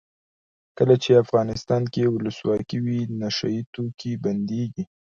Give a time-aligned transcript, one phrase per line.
[0.77, 4.83] کله چې افغانستان کې ولسواکي وي نشه یي توکي بندیږي.